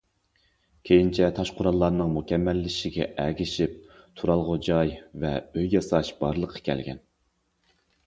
[0.89, 7.09] كېيىنچە تاش- قوراللارنىڭ مۇكەممەللىشىشىگە ئەگىشىپ، تۇرالغۇ جاي ۋە ئۆي ياساش بارلىققا كەلگەن.